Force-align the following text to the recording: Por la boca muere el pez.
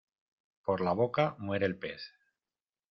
Por 0.65 0.81
la 0.81 0.93
boca 0.93 1.35
muere 1.37 1.67
el 1.67 1.77
pez. 1.77 2.11